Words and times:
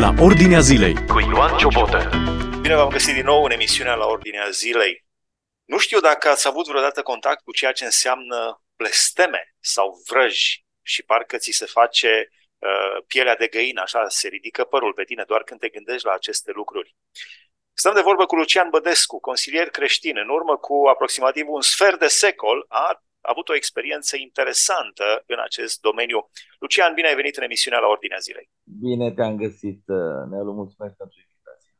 la 0.00 0.14
Ordinea 0.18 0.60
Zilei 0.60 1.06
cu 1.06 1.20
Ioan 1.20 1.56
Ciobotă. 1.58 2.10
Bine 2.60 2.74
v-am 2.74 2.88
găsit 2.88 3.14
din 3.14 3.24
nou 3.24 3.44
în 3.44 3.50
emisiunea 3.50 3.94
la 3.94 4.06
Ordinea 4.06 4.48
Zilei. 4.50 5.04
Nu 5.64 5.78
știu 5.78 6.00
dacă 6.00 6.28
ați 6.28 6.46
avut 6.46 6.66
vreodată 6.66 7.02
contact 7.02 7.42
cu 7.42 7.52
ceea 7.52 7.72
ce 7.72 7.84
înseamnă 7.84 8.62
blesteme 8.76 9.54
sau 9.58 10.02
vrăji 10.08 10.64
și 10.82 11.02
parcă 11.02 11.36
ți 11.36 11.50
se 11.50 11.66
face 11.66 12.28
uh, 12.58 13.04
pielea 13.06 13.36
de 13.36 13.46
găină, 13.46 13.80
așa 13.80 14.08
se 14.08 14.28
ridică 14.28 14.64
părul 14.64 14.92
pe 14.92 15.04
tine 15.04 15.24
doar 15.26 15.42
când 15.42 15.60
te 15.60 15.68
gândești 15.68 16.06
la 16.06 16.12
aceste 16.12 16.50
lucruri. 16.54 16.96
Stăm 17.72 17.94
de 17.94 18.00
vorbă 18.00 18.26
cu 18.26 18.36
Lucian 18.36 18.68
Bădescu, 18.70 19.20
consilier 19.20 19.70
creștin. 19.70 20.16
În 20.16 20.28
urmă 20.28 20.56
cu 20.56 20.86
aproximativ 20.88 21.44
un 21.48 21.60
sfert 21.60 21.98
de 21.98 22.06
secol 22.06 22.64
a 22.68 23.04
avut 23.20 23.48
o 23.48 23.54
experiență 23.54 24.16
interesantă 24.16 25.22
în 25.26 25.38
acest 25.38 25.80
domeniu. 25.80 26.30
Lucian, 26.58 26.94
bine 26.94 27.08
ai 27.08 27.14
venit 27.14 27.36
în 27.36 27.42
emisiunea 27.42 27.78
la 27.80 27.86
Ordinea 27.86 28.18
Zilei. 28.18 28.50
Bine 28.80 29.12
te-am 29.12 29.36
găsit, 29.36 29.82
Nelu, 30.30 30.52
mulțumesc 30.52 30.96
pentru 30.96 31.16
invitație. 31.24 31.72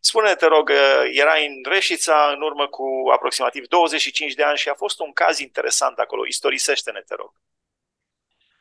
Spune, 0.00 0.34
te 0.34 0.46
rog, 0.46 0.70
erai 1.12 1.46
în 1.46 1.72
Reșița 1.72 2.32
în 2.34 2.42
urmă 2.42 2.66
cu 2.66 2.84
aproximativ 3.12 3.66
25 3.66 4.34
de 4.34 4.42
ani 4.42 4.56
și 4.56 4.68
a 4.68 4.74
fost 4.74 5.00
un 5.00 5.12
caz 5.12 5.38
interesant 5.38 5.98
acolo. 5.98 6.26
Istorisește-ne, 6.26 7.02
te 7.06 7.14
rog. 7.14 7.32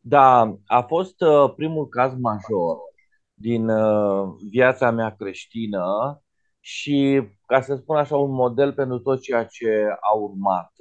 Da, 0.01 0.57
a 0.67 0.81
fost 0.81 1.21
uh, 1.21 1.53
primul 1.55 1.87
caz 1.87 2.13
major 2.19 2.77
din 3.33 3.69
uh, 3.69 4.29
viața 4.49 4.91
mea 4.91 5.15
creștină 5.15 6.21
și, 6.59 7.21
ca 7.45 7.61
să 7.61 7.75
spun 7.75 7.97
așa, 7.97 8.17
un 8.17 8.31
model 8.31 8.73
pentru 8.73 8.99
tot 8.99 9.21
ceea 9.21 9.45
ce 9.45 9.87
a 9.99 10.15
urmat. 10.15 10.71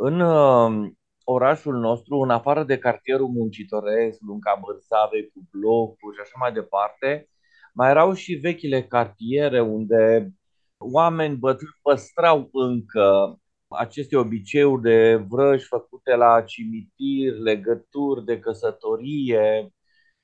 În 0.00 0.20
uh, 0.20 0.90
orașul 1.24 1.74
nostru, 1.78 2.16
în 2.16 2.30
afară 2.30 2.64
de 2.64 2.78
cartierul 2.78 3.28
muncitoresc, 3.28 4.18
Lunca 4.20 4.60
Bărsave, 4.64 5.22
cu 5.22 5.48
blocuri 5.50 6.14
și 6.16 6.20
așa 6.22 6.34
mai 6.38 6.52
departe, 6.52 7.28
mai 7.72 7.90
erau 7.90 8.12
și 8.12 8.34
vechile 8.34 8.82
cartiere 8.82 9.60
unde 9.60 10.30
oameni 10.78 11.36
bătrâni 11.36 11.78
păstrau 11.82 12.48
încă 12.52 13.36
aceste 13.68 14.16
obiceiuri 14.16 14.82
de 14.82 15.14
vrăji 15.28 15.66
făcute 15.66 16.14
la 16.14 16.42
cimitir, 16.42 17.32
legături 17.32 18.24
de 18.24 18.38
căsătorie 18.38 19.68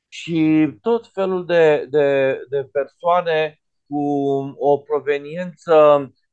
și 0.08 0.68
tot 0.80 1.06
felul 1.12 1.46
de, 1.46 1.86
de, 1.90 2.38
de 2.50 2.68
persoane 2.72 3.60
cu 3.88 4.02
o 4.58 4.78
proveniență 4.78 5.74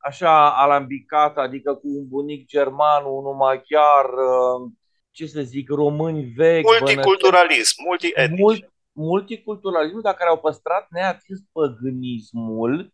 așa 0.02 0.52
alambicată, 0.56 1.40
adică 1.40 1.74
cu 1.74 1.88
un 1.88 2.08
bunic 2.08 2.48
german, 2.48 3.04
unul 3.06 3.36
maghiar, 3.36 4.06
uh, 4.06 4.72
ce 5.12 5.26
să 5.26 5.42
zic, 5.42 5.70
români 5.70 6.24
vechi. 6.24 6.80
Multiculturalism, 6.80 7.84
multietnic. 7.86 8.40
Mult, 8.40 8.72
multiculturalism, 8.92 10.02
dar 10.02 10.14
care 10.14 10.30
au 10.30 10.38
păstrat 10.38 10.88
neatins 10.90 11.40
păgânismul 11.52 12.94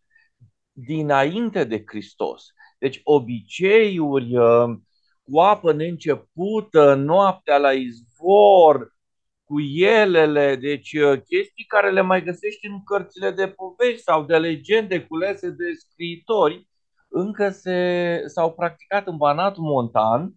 dinainte 0.72 1.64
de 1.64 1.82
Hristos. 1.86 2.46
Deci 2.78 3.00
obiceiuri 3.04 4.36
uh, 4.36 4.76
cu 5.22 5.38
apă 5.38 5.72
neîncepută, 5.72 6.94
noaptea 6.94 7.58
la 7.58 7.72
izvor, 7.72 8.96
cu 9.44 9.60
elele, 9.76 10.56
deci 10.56 10.92
uh, 10.92 11.20
chestii 11.28 11.64
care 11.64 11.90
le 11.90 12.00
mai 12.00 12.22
găsești 12.22 12.66
în 12.66 12.82
cărțile 12.84 13.30
de 13.30 13.48
povești 13.48 14.02
sau 14.02 14.24
de 14.24 14.36
legende 14.36 15.00
culese 15.00 15.50
de 15.50 15.72
scriitori, 15.72 16.67
încă 17.08 17.50
se, 17.50 18.22
s-au 18.26 18.52
practicat 18.52 19.06
în 19.06 19.16
Banatul 19.16 19.62
Montan, 19.62 20.34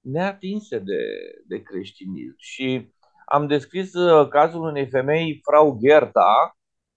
neatinse 0.00 0.78
de, 0.78 1.02
de 1.46 1.62
creștinism. 1.62 2.34
Și 2.38 2.92
am 3.26 3.46
descris 3.46 3.94
uh, 3.94 4.28
cazul 4.28 4.62
unei 4.62 4.88
femei, 4.88 5.40
Frau 5.42 5.78
Gerta, 5.80 6.56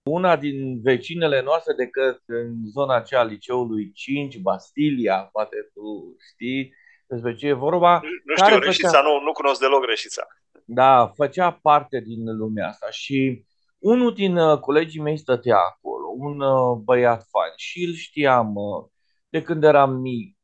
una 0.10 0.36
din 0.36 0.82
vecinele 0.82 1.42
noastre 1.42 1.74
decât 1.74 2.22
în 2.26 2.54
zona 2.66 2.96
aceea 2.96 3.24
liceului 3.24 3.92
5, 3.92 4.38
Bastilia, 4.38 5.30
poate 5.32 5.56
tu 5.74 6.16
știi 6.31 6.74
despre 7.08 7.36
ce 7.36 7.48
e 7.48 7.54
vorba. 7.54 8.02
Nu 8.24 8.36
știu, 8.36 8.59
Reșița, 8.59 8.88
făcea... 8.88 9.02
nu, 9.02 9.20
nu 9.20 9.31
cunosc 9.31 9.59
deloc 9.59 9.86
Reșița. 9.86 10.28
Da, 10.66 11.12
făcea 11.16 11.52
parte 11.52 12.00
din 12.00 12.38
lumea 12.38 12.68
asta 12.68 12.88
și 12.90 13.46
unul 13.78 14.14
din 14.14 14.38
uh, 14.38 14.59
colegii 14.59 15.02
mei 15.02 15.18
stătea 15.18 15.58
acolo, 15.58 16.08
un 16.18 16.40
uh, 16.40 16.78
băiat 16.84 17.28
fain 17.30 17.54
și 17.56 17.84
îl 17.84 17.94
știam 17.94 18.54
de 19.35 19.41
când 19.41 19.63
eram 19.63 19.91
mic 19.94 20.38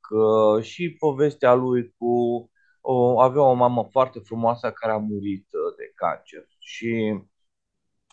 și 0.62 0.96
povestea 1.00 1.54
lui 1.54 1.94
cu 1.98 2.46
o, 2.82 3.20
avea 3.20 3.42
o 3.42 3.54
mamă 3.54 3.88
foarte 3.92 4.20
frumoasă 4.20 4.72
care 4.72 4.94
a 4.94 4.98
murit 4.98 5.48
de 5.78 5.92
cancer 5.96 6.46
și 6.60 7.20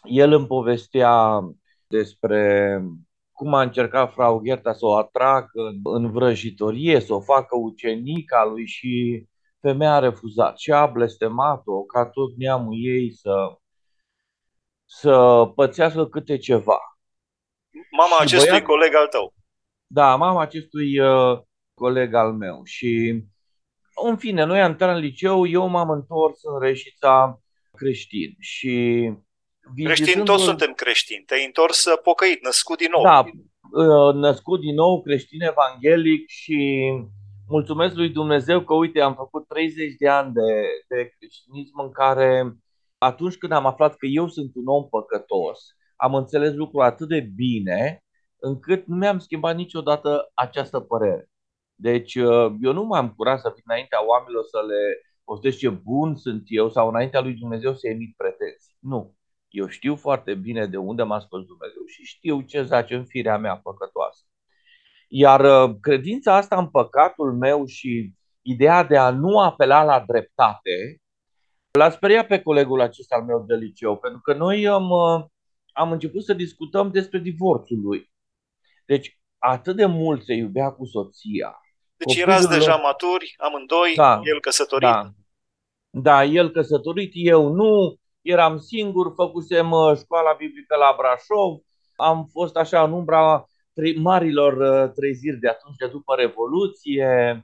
el 0.03 0.33
îmi 0.33 0.47
povestea 0.47 1.41
despre 1.87 2.83
cum 3.33 3.55
a 3.55 3.63
încercat 3.63 4.13
frau 4.13 4.39
Gherta 4.39 4.73
să 4.73 4.87
o 4.87 4.97
atragă 4.97 5.63
în 5.83 6.11
vrăjitorie, 6.11 7.01
să 7.01 7.15
o 7.15 7.21
facă 7.21 7.57
ucenica 7.57 8.45
lui 8.45 8.67
și 8.67 9.25
femeia 9.61 9.95
a 9.95 9.99
refuzat 9.99 10.59
și 10.59 10.73
a 10.73 10.87
blestemat-o 10.87 11.83
ca 11.83 12.07
tot 12.07 12.37
neamul 12.37 12.75
ei 12.77 13.13
să, 13.15 13.59
să 14.85 15.45
pățească 15.55 16.07
câte 16.07 16.37
ceva. 16.37 16.79
Mama 17.91 18.17
și 18.17 18.23
acestui 18.23 18.49
băiat, 18.49 18.65
coleg 18.65 18.95
al 18.95 19.07
tău. 19.07 19.37
Da, 19.91 20.17
mama 20.17 20.41
acestui 20.41 20.99
uh, 20.99 21.39
coleg 21.75 22.15
al 22.15 22.33
meu 22.33 22.61
și 22.65 23.23
în 24.05 24.17
fine, 24.17 24.45
noi 24.45 24.61
am 24.61 24.71
intrat 24.71 24.95
în 24.95 25.01
liceu, 25.01 25.47
eu 25.47 25.67
m-am 25.67 25.91
întors 25.91 26.39
în 26.43 26.61
Reșița 26.61 27.41
creștin 27.77 28.37
și 28.39 29.11
Creștini, 29.75 30.25
toți 30.25 30.45
suntem 30.45 30.73
creștini. 30.73 31.25
Te-ai 31.25 31.45
întors 31.45 31.85
uh, 31.85 31.99
pocăit, 32.03 32.43
născut 32.43 32.79
din 32.79 32.91
nou. 32.91 33.03
Da, 33.03 33.25
uh, 33.73 34.15
născut 34.15 34.61
din 34.61 34.75
nou, 34.75 35.03
creștin 35.03 35.41
evanghelic 35.41 36.29
și 36.29 36.91
mulțumesc 37.49 37.95
lui 37.95 38.09
Dumnezeu 38.11 38.65
că, 38.65 38.75
uite, 38.75 39.01
am 39.01 39.15
făcut 39.15 39.49
30 39.49 39.95
de 39.95 40.09
ani 40.09 40.33
de, 40.33 40.63
de 40.89 41.15
creștinism 41.19 41.81
în 41.81 41.91
care 41.91 42.57
atunci 42.99 43.37
când 43.37 43.53
am 43.53 43.67
aflat 43.67 43.97
că 43.97 44.07
eu 44.07 44.29
sunt 44.29 44.51
un 44.55 44.67
om 44.67 44.89
păcătos, 44.89 45.59
am 45.97 46.15
înțeles 46.15 46.53
lucrul 46.55 46.83
atât 46.83 47.09
de 47.09 47.21
bine 47.21 48.03
încât 48.41 48.87
nu 48.87 48.97
mi-am 48.97 49.19
schimbat 49.19 49.57
niciodată 49.57 50.31
această 50.35 50.81
părere. 50.81 51.31
Deci 51.75 52.15
uh, 52.15 52.55
eu 52.61 52.73
nu 52.73 52.85
m-am 52.85 53.13
curat 53.17 53.41
să 53.41 53.53
fim 53.55 53.63
înaintea 53.67 54.07
oamenilor 54.07 54.45
să 54.45 54.59
le 54.67 55.03
postez 55.25 55.57
ce 55.57 55.69
bun 55.69 56.17
sunt 56.17 56.43
eu 56.47 56.71
sau 56.71 56.89
înaintea 56.89 57.21
lui 57.21 57.35
Dumnezeu 57.35 57.75
să 57.75 57.89
emit 57.89 58.17
pretenții. 58.17 58.77
Nu. 58.79 59.17
Eu 59.49 59.67
știu 59.67 59.97
foarte 59.97 60.35
bine 60.35 60.67
de 60.67 60.77
unde 60.77 61.03
m-a 61.03 61.21
scos 61.21 61.45
Dumnezeu 61.45 61.83
și 61.87 62.03
știu 62.05 62.41
ce 62.41 62.63
zace 62.63 62.95
în 62.95 63.05
firea 63.05 63.39
mea 63.39 63.57
păcătoasă. 63.57 64.25
Iar 65.09 65.41
uh, 65.41 65.77
credința 65.81 66.37
asta 66.37 66.59
în 66.59 66.69
păcatul 66.69 67.33
meu 67.37 67.67
și 67.67 68.13
ideea 68.43 68.83
de 68.83 68.97
a 68.97 69.11
nu 69.11 69.39
apela 69.39 69.85
la 69.85 70.05
dreptate 70.07 71.01
l-a 71.71 71.91
speriat 71.91 72.27
pe 72.27 72.43
colegul 72.43 72.81
acesta 72.81 73.17
al 73.17 73.23
meu 73.23 73.45
de 73.47 73.55
liceu, 73.55 73.97
pentru 73.97 74.21
că 74.21 74.35
noi 74.35 74.69
am, 74.69 74.91
uh, 74.91 75.25
am 75.73 75.93
început 75.93 76.25
să 76.25 76.33
discutăm 76.33 76.91
despre 76.91 77.19
divorțul 77.19 77.81
lui. 77.81 78.11
Deci 78.89 79.19
atât 79.39 79.77
de 79.77 79.87
mult 79.87 80.25
se 80.25 80.35
iubea 80.35 80.71
cu 80.71 80.85
soția. 80.85 81.61
Deci 81.97 82.17
erați 82.17 82.49
deja 82.49 82.77
maturi, 82.77 83.35
amândoi, 83.39 83.93
da, 83.95 84.21
el 84.25 84.41
căsătorit. 84.41 84.89
Da, 84.89 85.11
da, 85.91 86.25
el 86.25 86.51
căsătorit, 86.51 87.11
eu 87.15 87.49
nu, 87.49 87.99
eram 88.23 88.59
singur, 88.59 89.13
făcusem 89.15 89.71
uh, 89.71 89.97
școala 89.97 90.33
biblică 90.33 90.77
la 90.77 90.95
Brașov, 90.97 91.59
am 91.97 92.29
fost 92.33 92.57
așa 92.57 92.83
în 92.83 92.93
umbra 92.93 93.45
marilor 93.97 94.53
uh, 94.53 94.93
treziri 94.95 95.37
de 95.37 95.49
atunci, 95.49 95.77
de 95.77 95.87
după 95.87 96.15
Revoluție. 96.15 97.43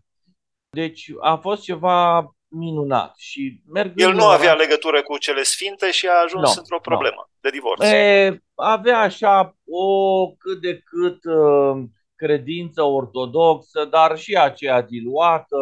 Deci 0.71 1.11
a 1.21 1.37
fost 1.37 1.63
ceva 1.63 2.29
minunat. 2.49 3.17
Și 3.17 3.63
El 3.97 4.13
nu 4.13 4.25
avea 4.25 4.55
legătură 4.55 5.03
cu 5.03 5.19
cele 5.19 5.43
sfinte 5.43 5.91
și 5.91 6.09
a 6.09 6.23
ajuns 6.25 6.55
no, 6.55 6.61
într-o 6.61 6.81
problemă 6.81 7.17
no. 7.17 7.39
de 7.41 7.51
divorț. 7.51 7.85
E, 7.85 8.44
avea 8.55 9.01
așa 9.01 9.57
o 9.67 10.29
cât 10.39 10.61
de 10.61 10.79
cât 10.79 11.25
uh, 11.25 11.83
credință 12.17 12.83
ortodoxă, 12.83 13.85
dar 13.85 14.19
și 14.19 14.35
aceea 14.37 14.83
diluată, 14.83 15.59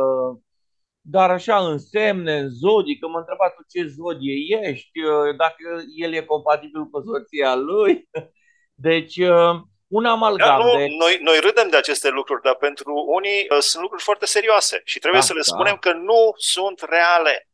dar 1.01 1.31
așa 1.31 1.57
în 1.69 1.79
semne, 1.79 2.39
în 2.39 2.49
zodii, 2.49 2.99
că 2.99 3.09
mă 3.09 3.19
întreba 3.19 3.49
tu 3.49 3.63
ce 3.69 3.87
zodie 3.87 4.35
ești, 4.61 4.99
uh, 5.01 5.37
dacă 5.37 5.83
el 5.97 6.13
e 6.13 6.23
compatibil 6.23 6.85
cu 6.85 7.01
soția 7.01 7.55
lui. 7.55 8.09
Deci, 8.89 9.17
uh, 9.17 9.55
un 9.87 10.05
amalgam. 10.05 10.59
Da, 10.59 10.65
nu, 10.65 10.77
de... 10.77 10.87
noi, 10.99 11.19
noi 11.21 11.39
râdem 11.41 11.69
de 11.71 11.77
aceste 11.77 12.09
lucruri, 12.09 12.43
dar 12.43 12.55
pentru 12.55 12.93
unii 13.07 13.47
uh, 13.51 13.59
sunt 13.59 13.83
lucruri 13.83 14.03
foarte 14.03 14.27
serioase 14.27 14.83
și 14.85 14.99
trebuie 14.99 15.21
da, 15.21 15.27
să 15.27 15.33
le 15.33 15.43
da. 15.47 15.53
spunem 15.55 15.77
că 15.77 15.93
nu 15.93 16.33
sunt 16.37 16.85
reale. 16.89 17.49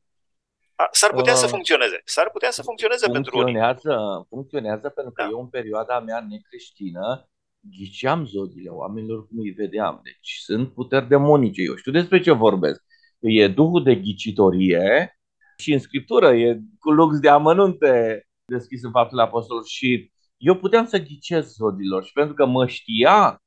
S-ar 0.90 1.10
putea 1.10 1.32
uh, 1.32 1.38
să 1.38 1.46
funcționeze. 1.46 2.00
S-ar 2.04 2.30
putea 2.30 2.50
să 2.50 2.62
funcționeze 2.62 3.06
funcționează, 3.06 3.80
pentru 3.82 3.98
unii. 3.98 4.26
Funcționează 4.28 4.88
pentru 4.88 5.12
că 5.12 5.22
da. 5.22 5.28
eu 5.28 5.40
în 5.40 5.46
perioada 5.48 6.00
mea 6.00 6.26
necreștină 6.28 7.28
ghiceam 7.60 8.24
zodiile 8.26 8.68
oamenilor 8.70 9.26
cum 9.26 9.38
îi 9.38 9.50
vedeam. 9.50 10.00
Deci 10.02 10.38
sunt 10.42 10.72
puteri 10.72 11.08
demonice. 11.08 11.62
Eu 11.62 11.76
știu 11.76 11.92
despre 11.92 12.20
ce 12.20 12.32
vorbesc. 12.32 12.82
E 13.18 13.48
duhul 13.48 13.82
de 13.82 13.94
ghicitorie 13.94 15.18
și 15.58 15.72
în 15.72 15.78
Scriptură 15.78 16.34
e 16.34 16.60
cu 16.78 16.90
lux 16.90 17.18
de 17.18 17.28
amănunte 17.28 18.22
deschis 18.44 18.82
în 18.82 18.90
faptul 18.90 19.18
apostol 19.20 19.64
și 19.64 20.12
eu 20.36 20.56
puteam 20.56 20.86
să 20.86 20.98
ghicesc 20.98 21.48
zodilor 21.48 22.04
și 22.04 22.12
pentru 22.12 22.34
că 22.34 22.46
mă 22.46 22.66
știa 22.66 23.42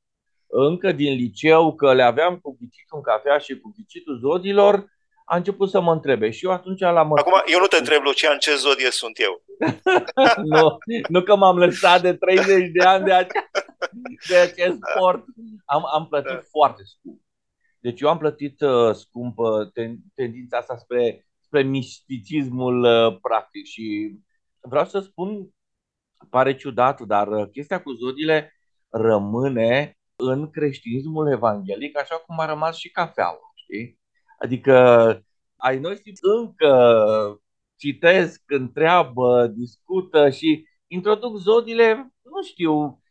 încă 0.46 0.92
din 0.92 1.14
liceu 1.14 1.74
că 1.74 1.94
le 1.94 2.02
aveam 2.02 2.38
cu 2.38 2.56
ghicitul 2.60 2.96
în 2.96 3.02
cafea 3.02 3.38
și 3.38 3.58
cu 3.58 3.72
ghicitul 3.76 4.18
zodilor, 4.18 4.86
a 5.24 5.36
început 5.36 5.70
să 5.70 5.80
mă 5.80 5.92
întrebe. 5.92 6.30
Și 6.30 6.44
eu 6.44 6.52
atunci 6.52 6.80
l-am... 6.80 7.12
Acum, 7.12 7.32
eu 7.46 7.58
nu 7.58 7.66
te 7.66 7.76
întreb, 7.76 8.02
Lucian, 8.02 8.38
ce 8.38 8.54
zodie 8.54 8.90
sunt 8.90 9.18
eu. 9.18 9.42
nu, 10.52 10.78
nu 11.08 11.22
că 11.22 11.36
m-am 11.36 11.58
lăsat 11.58 12.00
de 12.00 12.14
30 12.14 12.70
de 12.70 12.84
ani 12.84 13.04
de, 13.04 13.12
ace- 13.12 13.50
de 14.28 14.36
acest 14.36 14.78
sport. 14.90 15.24
Am, 15.64 15.86
am 15.92 16.06
plătit 16.06 16.32
da. 16.32 16.40
foarte 16.50 16.82
scump. 16.84 17.20
Deci 17.78 18.00
eu 18.00 18.08
am 18.08 18.18
plătit 18.18 18.60
uh, 18.60 18.94
scump 18.94 19.38
uh, 19.38 19.72
ten, 19.72 19.98
tendința 20.14 20.56
asta 20.56 20.76
spre, 20.76 21.26
spre 21.40 21.62
misticismul 21.62 22.82
uh, 22.82 23.18
practic 23.20 23.66
și 23.66 24.16
vreau 24.60 24.84
să 24.84 25.00
spun, 25.00 25.48
pare 26.30 26.56
ciudat, 26.56 27.00
dar 27.00 27.28
uh, 27.28 27.48
chestia 27.50 27.82
cu 27.82 27.92
zodiile 27.92 28.56
rămâne 28.90 29.98
în 30.16 30.50
creștinismul 30.50 31.32
evanghelic, 31.32 31.98
așa 31.98 32.16
cum 32.16 32.40
a 32.40 32.46
rămas 32.46 32.76
și 32.76 32.90
cafeaua, 32.90 33.52
știi? 33.54 34.00
Adică 34.42 34.74
ai 35.56 35.78
noștri 35.78 36.12
încă 36.20 36.72
citesc, 37.76 38.42
întreabă, 38.46 39.46
discută 39.46 40.30
și 40.30 40.66
introduc 40.86 41.36
zodile, 41.36 42.12
nu 42.22 42.42
știu, 42.42 43.02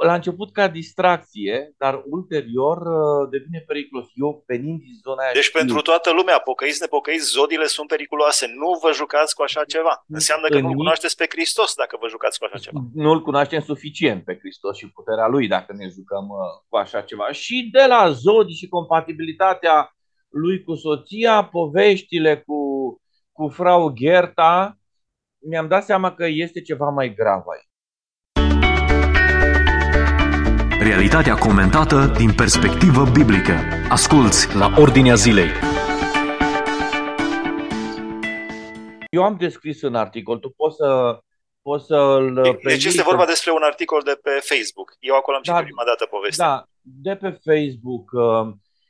la 0.00 0.14
început 0.14 0.52
ca 0.52 0.68
distracție, 0.68 1.74
dar 1.78 2.02
ulterior 2.04 2.76
uh, 2.76 3.28
devine 3.30 3.64
periculos. 3.66 4.06
Eu 4.14 4.42
venind 4.46 4.80
din 4.80 4.94
zona 5.02 5.22
aia 5.22 5.32
Deci 5.32 5.42
știu. 5.42 5.58
pentru 5.58 5.80
toată 5.80 6.12
lumea, 6.12 6.38
pocăiți, 6.38 6.80
nepocăiți, 6.80 7.30
zodiile 7.30 7.66
sunt 7.66 7.88
periculoase. 7.88 8.46
Nu 8.46 8.78
vă 8.82 8.90
jucați 8.92 9.34
cu 9.34 9.42
așa 9.42 9.64
ceva. 9.64 10.04
Înseamnă 10.08 10.48
că 10.48 10.58
nu-L 10.58 10.74
cunoașteți 10.74 11.16
pe 11.16 11.26
Hristos 11.28 11.74
dacă 11.74 11.96
vă 12.00 12.08
jucați 12.08 12.38
cu 12.38 12.44
așa 12.44 12.58
ceva. 12.58 12.80
Nu-L 12.94 13.22
cunoaștem 13.22 13.60
suficient 13.60 14.24
pe 14.24 14.38
Hristos 14.38 14.76
și 14.76 14.90
puterea 14.90 15.26
Lui 15.26 15.46
dacă 15.48 15.72
ne 15.72 15.88
jucăm 15.88 16.26
uh, 16.28 16.38
cu 16.68 16.76
așa 16.76 17.00
ceva. 17.00 17.32
Și 17.32 17.68
de 17.72 17.84
la 17.86 18.10
zodii 18.10 18.56
și 18.56 18.68
compatibilitatea 18.68 19.93
lui 20.34 20.62
cu 20.62 20.74
soția, 20.74 21.44
poveștile 21.44 22.42
cu, 22.46 22.56
cu 23.32 23.48
frau 23.48 23.92
Gerta, 23.92 24.78
mi-am 25.48 25.68
dat 25.68 25.84
seama 25.84 26.14
că 26.14 26.26
este 26.26 26.60
ceva 26.60 26.88
mai 26.88 27.14
grav 27.14 27.42
aici. 27.46 27.68
Realitatea 30.80 31.34
comentată 31.34 32.12
din 32.16 32.34
perspectivă 32.34 33.04
biblică. 33.12 33.52
Asculți 33.88 34.56
la 34.56 34.74
Ordinea 34.78 35.14
Zilei. 35.14 35.50
Eu 39.10 39.22
am 39.22 39.36
descris 39.36 39.82
în 39.82 39.94
articol, 39.94 40.38
tu 40.38 40.50
poți 40.50 40.76
să 40.76 41.18
poți 41.62 41.86
să-l 41.86 42.58
Deci 42.62 42.84
este 42.84 43.02
vorba 43.02 43.24
despre 43.26 43.50
un 43.52 43.62
articol 43.62 44.00
de 44.04 44.18
pe 44.22 44.30
Facebook. 44.30 44.96
Eu 44.98 45.14
acolo 45.14 45.36
am 45.36 45.42
da, 45.44 45.52
citit 45.52 45.66
prima 45.66 45.84
dată 45.84 46.04
povestea. 46.04 46.46
Da, 46.46 46.64
de 46.80 47.14
pe 47.16 47.30
Facebook. 47.44 48.10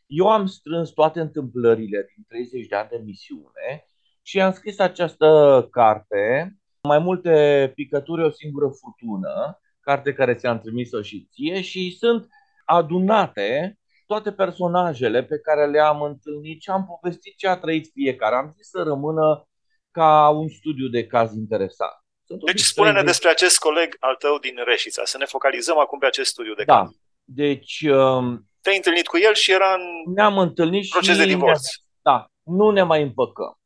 Uh, 0.06 0.14
eu 0.16 0.28
am 0.28 0.46
strâns 0.46 0.90
toate 0.90 1.20
întâmplările 1.20 2.12
din 2.14 2.24
30 2.28 2.66
de 2.66 2.76
ani 2.76 2.88
de 2.88 3.00
misiune 3.04 3.86
și 4.22 4.40
am 4.40 4.52
scris 4.52 4.78
această 4.78 5.68
carte, 5.70 6.56
mai 6.82 6.98
multe 6.98 7.72
picături, 7.74 8.24
o 8.24 8.30
singură 8.30 8.68
furtună, 8.68 9.60
carte 9.80 10.12
care 10.12 10.34
ți-am 10.34 10.58
trimis-o 10.58 11.02
și 11.02 11.28
ție 11.32 11.60
și 11.60 11.96
sunt 11.98 12.28
adunate 12.64 13.78
toate 14.06 14.32
personajele 14.32 15.24
pe 15.24 15.38
care 15.38 15.66
le-am 15.66 16.02
întâlnit 16.02 16.62
și 16.62 16.70
am 16.70 16.86
povestit 16.86 17.36
ce 17.36 17.48
a 17.48 17.56
trăit 17.56 17.90
fiecare. 17.92 18.34
Am 18.34 18.52
zis 18.56 18.68
să 18.68 18.82
rămână 18.82 19.48
ca 19.90 20.28
un 20.28 20.48
studiu 20.48 20.88
de 20.88 21.06
caz 21.06 21.34
interesant. 21.34 21.92
Sunt 22.26 22.44
deci 22.44 22.60
spune-ne 22.60 23.00
de... 23.00 23.04
despre 23.04 23.28
acest 23.28 23.58
coleg 23.58 23.96
al 24.00 24.14
tău 24.14 24.38
din 24.38 24.54
Reșița, 24.64 25.04
să 25.04 25.18
ne 25.18 25.24
focalizăm 25.24 25.78
acum 25.78 25.98
pe 25.98 26.06
acest 26.06 26.30
studiu 26.30 26.54
de 26.54 26.64
da. 26.64 26.76
caz. 26.76 26.90
Deci... 27.24 27.80
Um, 27.80 28.48
Te-ai 28.64 28.76
întâlnit 28.76 29.06
cu 29.06 29.18
el 29.18 29.34
și 29.34 29.52
era 29.52 29.74
în 29.74 30.12
ne-am 30.14 30.38
întâlnit 30.38 30.88
proces 30.88 31.12
și 31.14 31.18
de 31.18 31.26
divorț. 31.26 31.66
Da, 32.02 32.26
nu 32.42 32.70
ne 32.70 32.82
mai 32.82 33.02
împăcăm. 33.02 33.58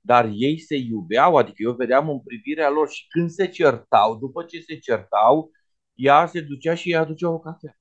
Dar 0.00 0.30
ei 0.32 0.58
se 0.58 0.76
iubeau, 0.76 1.36
adică 1.36 1.56
eu 1.56 1.72
vedeam 1.72 2.08
în 2.08 2.20
privirea 2.20 2.70
lor 2.70 2.90
și 2.90 3.06
când 3.08 3.30
se 3.30 3.46
certau, 3.48 4.16
după 4.16 4.42
ce 4.42 4.60
se 4.60 4.78
certau, 4.78 5.50
ea 5.94 6.26
se 6.26 6.40
ducea 6.40 6.74
și 6.74 6.88
îi 6.88 6.96
aducea 6.96 7.30
o 7.30 7.38
cafea. 7.38 7.78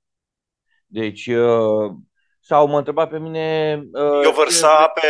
Deci, 0.86 1.28
uh, 1.28 1.92
sau 2.40 2.68
mă 2.68 2.78
întreba 2.78 3.08
pe 3.08 3.20
mine... 3.20 3.78
Uh, 3.94 4.24
eu 4.24 4.32
vărsa 4.32 4.88
pe 4.88 5.08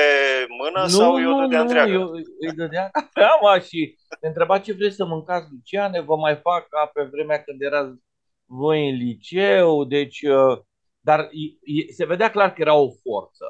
mână 0.62 0.81
nu, 0.81 0.88
sau 0.88 1.22
eu 1.22 1.40
dădea 1.40 1.58
nu, 1.58 1.63
întreagă? 1.63 1.92
Eu, 1.92 2.12
îi 2.40 2.56
dădea 2.56 2.90
cafeaua 2.92 3.60
și 3.68 3.98
ne 4.22 4.28
întreba 4.28 4.60
ce 4.60 4.74
vreți 4.74 4.96
să 4.96 5.06
mâncați, 5.06 5.48
Luciane, 5.52 6.02
vă 6.02 6.16
mai 6.16 6.36
fac 6.36 6.68
ca 6.68 6.92
pe 6.94 7.04
vremea 7.04 7.44
când 7.44 7.62
erați 7.62 7.96
voi 8.46 8.90
în 8.90 8.96
liceu, 8.96 9.86
deci... 9.86 10.22
Uh, 10.22 10.60
dar 11.01 11.30
se 11.95 12.06
vedea 12.06 12.30
clar 12.31 12.53
că 12.53 12.62
era 12.62 12.74
o 12.74 12.89
forță 12.89 13.45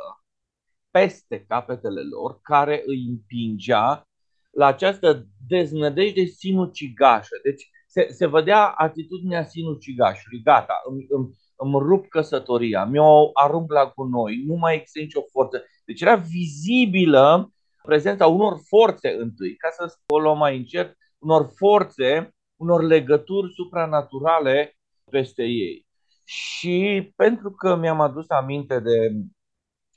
peste 0.92 1.46
capetele 1.48 2.02
lor 2.02 2.40
care 2.42 2.84
îi 2.86 3.06
împingea 3.10 4.08
la 4.52 4.66
această 4.66 5.28
deznădejde 5.48 6.24
sinucigașă. 6.26 7.40
Deci 7.44 7.70
se, 7.88 8.08
se 8.10 8.28
vedea 8.28 8.68
atitudinea 8.68 9.44
sinucigașului. 9.44 10.42
Gata, 10.44 10.82
îmi, 10.90 11.06
îmi, 11.10 11.30
îmi 11.56 11.80
rup 11.80 12.08
căsătoria, 12.08 12.86
mi-o 12.86 13.30
arunc 13.34 13.72
la 13.72 13.94
gunoi, 13.96 14.44
nu 14.46 14.56
mai 14.56 14.76
există 14.76 15.00
nicio 15.00 15.22
forță. 15.32 15.64
Deci 15.86 16.02
era 16.02 16.16
vizibilă 16.16 17.54
prezența 17.82 18.28
unor 18.28 18.58
forțe 18.68 19.10
întâi, 19.20 19.56
ca 19.56 19.70
să 19.70 19.96
o 20.08 20.20
luăm 20.20 20.38
mai 20.38 20.58
încet, 20.58 20.98
unor 21.20 21.52
forțe, 21.56 22.36
unor 22.56 22.84
legături 22.84 23.54
supranaturale 23.54 24.78
peste 25.10 25.44
ei. 25.44 25.88
Și 26.32 27.12
pentru 27.16 27.52
că 27.52 27.76
mi-am 27.76 28.02
adus 28.02 28.30
aminte 28.30 28.80
de 28.80 29.12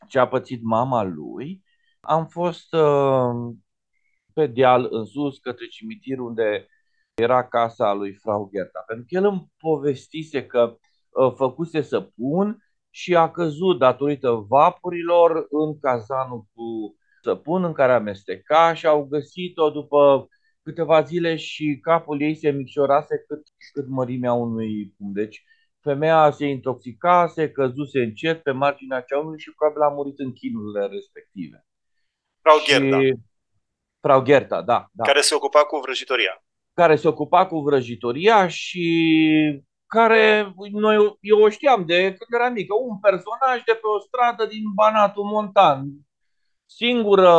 ce 0.09 0.19
a 0.19 0.29
pățit 0.29 0.63
mama 0.63 1.03
lui, 1.03 1.63
am 2.01 2.27
fost 2.27 2.73
uh, 2.73 3.55
pe 4.33 4.47
deal 4.47 4.87
în 4.91 5.05
sus 5.05 5.39
către 5.39 5.67
cimitir 5.67 6.19
unde 6.19 6.67
era 7.15 7.49
casa 7.49 7.93
lui 7.93 8.15
Frau 8.15 8.51
Gerta. 8.53 8.85
Pentru 8.87 9.05
că 9.09 9.15
el 9.15 9.25
îmi 9.25 9.53
povestise 9.59 10.47
că 10.47 10.77
uh, 11.11 11.33
făcuse 11.37 11.81
săpun 11.81 12.59
și 12.91 13.17
a 13.17 13.31
căzut 13.31 13.79
datorită 13.79 14.31
vapurilor 14.49 15.47
în 15.51 15.79
cazanul 15.79 16.47
cu 16.55 16.97
săpun 17.23 17.65
în 17.65 17.73
care 17.73 17.93
amesteca 17.93 18.75
și 18.75 18.87
au 18.87 19.05
găsit-o 19.05 19.71
după 19.71 20.29
câteva 20.63 21.03
zile 21.03 21.37
și 21.37 21.79
capul 21.83 22.21
ei 22.21 22.35
se 22.35 22.51
micșorase 22.51 23.25
cât, 23.29 23.43
cât 23.73 23.89
mărimea 23.89 24.33
unui 24.33 24.95
pum. 24.97 25.13
Deci 25.13 25.45
femeia 25.85 26.31
se 26.31 26.47
intoxicase, 26.47 27.51
căzuse 27.51 27.99
încet 27.99 28.43
pe 28.43 28.51
marginea 28.51 29.01
ceaului 29.01 29.39
și 29.39 29.55
probabil 29.55 29.83
a 29.83 29.89
murit 29.89 30.19
în 30.19 30.33
chinurile 30.33 30.87
respective. 30.87 31.67
Frau 32.41 32.57
Gerta. 32.67 33.01
Și... 33.01 33.15
Frau 34.01 34.23
Gerta, 34.23 34.63
da, 34.63 34.87
da. 34.93 35.05
Care 35.05 35.21
se 35.21 35.35
ocupa 35.35 35.65
cu 35.65 35.79
vrăjitoria. 35.79 36.45
Care 36.75 36.97
se 36.97 37.09
ocupa 37.09 37.47
cu 37.47 37.59
vrăjitoria 37.59 38.49
și 38.49 38.87
care 39.87 40.55
noi, 40.71 41.17
eu 41.21 41.41
o 41.41 41.49
știam 41.49 41.85
de 41.87 42.03
când 42.03 42.41
eram 42.41 42.53
mică, 42.53 42.75
un 42.75 42.99
personaj 42.99 43.63
de 43.65 43.73
pe 43.73 43.87
o 43.97 43.99
stradă 43.99 44.47
din 44.47 44.63
Banatul 44.75 45.25
Montan. 45.25 45.87
Singură, 46.67 47.35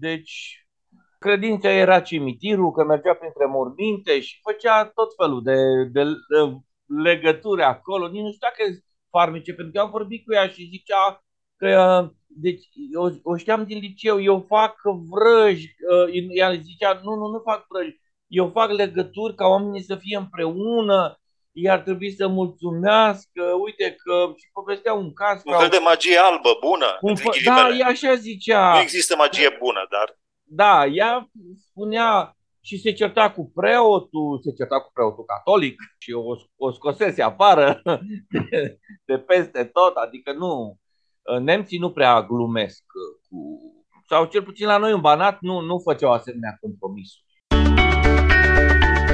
deci 0.00 0.66
credința 1.18 1.70
era 1.70 2.00
cimitirul, 2.00 2.72
că 2.72 2.84
mergea 2.84 3.14
printre 3.14 3.46
morminte 3.46 4.20
și 4.20 4.40
făcea 4.42 4.84
tot 4.84 5.14
felul 5.16 5.42
de, 5.42 5.84
de, 5.92 6.02
de 6.04 6.40
legături 6.86 7.62
acolo. 7.62 8.08
Nici 8.08 8.22
nu 8.22 8.32
știu 8.32 8.48
dacă 8.48 8.62
farmece, 9.10 9.52
pentru 9.54 9.72
că 9.72 9.80
am 9.80 9.90
vorbit 9.90 10.24
cu 10.24 10.32
ea 10.32 10.48
și 10.48 10.68
zicea 10.70 11.24
că 11.56 12.10
deci 12.26 12.64
eu 12.92 13.20
o 13.22 13.36
știam 13.36 13.64
din 13.64 13.78
liceu, 13.78 14.22
eu 14.22 14.44
fac 14.48 14.76
vrăji, 15.10 15.74
ea 16.28 16.52
zicea, 16.52 17.00
nu, 17.02 17.14
nu, 17.14 17.26
nu 17.26 17.40
fac 17.44 17.66
vrăji, 17.68 18.00
eu 18.26 18.50
fac 18.50 18.70
legături 18.70 19.34
ca 19.34 19.46
oamenii 19.46 19.82
să 19.82 19.96
fie 19.96 20.16
împreună, 20.16 21.20
ei 21.52 21.70
ar 21.70 21.80
trebui 21.80 22.12
să 22.12 22.26
mulțumească, 22.26 23.42
uite 23.64 23.96
că 24.04 24.32
și 24.36 24.48
povestea 24.52 24.92
un 24.92 25.12
caz. 25.12 25.42
Un 25.44 25.58
fel 25.58 25.68
de 25.68 25.78
magie 25.82 26.16
albă, 26.18 26.58
bună, 26.60 26.98
un 27.00 27.16
fă, 27.16 27.30
Da, 27.44 27.68
ea 27.78 27.86
așa 27.86 28.14
zicea. 28.14 28.72
Nu 28.72 28.80
există 28.80 29.16
magie 29.16 29.56
bună, 29.58 29.86
dar... 29.90 30.18
Da, 30.42 30.86
ea 30.86 31.30
spunea 31.70 32.35
și 32.66 32.78
se 32.78 32.92
certa 32.92 33.30
cu 33.30 33.50
preotul, 33.54 34.40
se 34.42 34.52
certa 34.52 34.80
cu 34.80 34.90
preotul 34.92 35.24
catolic 35.24 35.76
și 35.98 36.12
o, 36.12 36.34
o 36.56 36.70
scosese 36.70 37.22
afară 37.22 37.82
de, 38.50 38.78
de 39.04 39.18
peste 39.18 39.64
tot, 39.64 39.94
adică 39.94 40.32
nu, 40.32 40.78
nemții 41.40 41.78
nu 41.78 41.90
prea 41.90 42.22
glumesc 42.22 42.84
cu, 43.28 43.38
sau 44.08 44.24
cel 44.24 44.42
puțin 44.42 44.66
la 44.66 44.76
noi 44.76 44.92
în 44.92 45.00
Banat 45.00 45.36
nu, 45.40 45.60
nu 45.60 45.78
făceau 45.78 46.12
asemenea 46.12 46.58
compromisuri. 46.60 47.24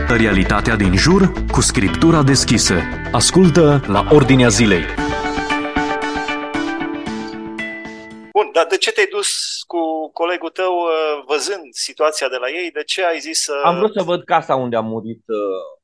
Realitatea 0.08 0.76
din 0.76 0.96
jur 0.96 1.32
cu 1.50 1.60
scriptura 1.60 2.22
deschisă. 2.22 2.74
Ascultă 3.12 3.82
la 3.86 4.06
Ordinea 4.10 4.48
Zilei. 4.48 5.11
Bun, 8.42 8.52
dar 8.52 8.66
de 8.66 8.76
ce 8.76 8.92
te-ai 8.92 9.06
dus 9.06 9.30
cu 9.66 10.10
colegul 10.12 10.50
tău 10.50 10.74
uh, 10.74 11.24
văzând 11.26 11.72
situația 11.72 12.28
de 12.28 12.36
la 12.36 12.48
ei? 12.48 12.70
De 12.70 12.82
ce 12.82 13.04
ai 13.04 13.18
zis 13.18 13.42
să... 13.42 13.60
Am 13.64 13.76
vrut 13.76 13.92
să 13.92 14.02
văd 14.02 14.24
casa 14.24 14.54
unde 14.54 14.76
a 14.76 14.80
murit 14.80 15.24
uh, 15.26 15.38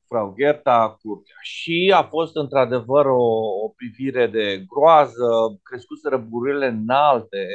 Frau 0.07 0.33
Gerta 0.37 0.97
curtea. 1.01 1.35
Și 1.41 1.93
a 1.95 2.03
fost 2.03 2.35
într-adevăr 2.35 3.05
o, 3.05 3.23
o 3.63 3.67
privire 3.75 4.27
de 4.27 4.63
groază, 4.67 5.59
crescuseră 5.63 6.17
burile 6.17 6.67
înalte, 6.67 7.47